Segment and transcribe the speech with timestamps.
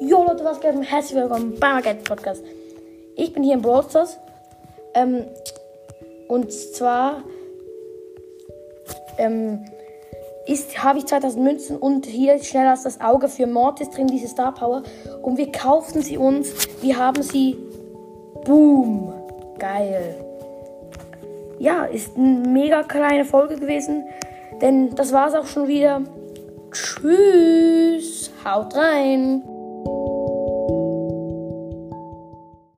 [0.00, 0.74] Jo Leute, was geht?
[0.82, 2.44] Herzlich willkommen beim Market Podcast.
[3.16, 4.18] Ich bin hier im Brawl Stars.
[4.94, 5.24] Ähm,
[6.28, 7.22] und zwar
[9.18, 9.64] ähm,
[10.78, 14.52] habe ich 2000 Münzen und hier schneller als das Auge für Mortis drin, diese Star
[14.52, 14.82] Power.
[15.22, 16.52] Und wir kauften sie uns.
[16.80, 17.56] Wir haben sie.
[18.44, 19.12] Boom.
[19.58, 20.24] Geil.
[21.58, 24.04] Ja, ist eine mega kleine Folge gewesen.
[24.60, 26.02] Denn das war es auch schon wieder.
[26.72, 28.30] Tschüss.
[28.44, 29.42] Haut rein.